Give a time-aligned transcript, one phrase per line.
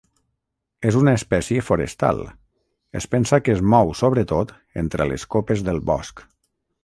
[0.91, 2.23] És una espècie forestal,
[3.01, 6.27] es pensa que es mou sobretot entre les copes del bosc.